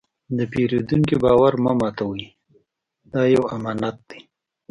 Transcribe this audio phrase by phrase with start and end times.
[0.37, 2.23] د پیرودونکي باور مه ماتوئ،
[3.11, 4.19] دا یو امانت دی.